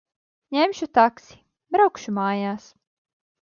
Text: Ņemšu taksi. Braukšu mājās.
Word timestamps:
Ņemšu 0.55 0.87
taksi. 0.99 1.37
Braukšu 1.77 2.15
mājās. 2.21 2.67